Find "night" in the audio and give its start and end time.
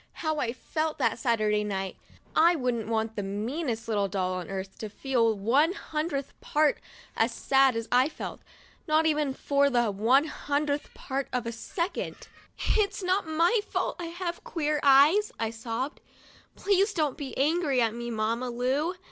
1.63-1.95